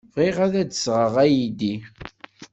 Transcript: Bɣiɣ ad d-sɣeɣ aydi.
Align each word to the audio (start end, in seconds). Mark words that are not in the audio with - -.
Bɣiɣ 0.13 0.37
ad 0.45 0.53
d-sɣeɣ 0.69 1.15
aydi. 1.23 1.73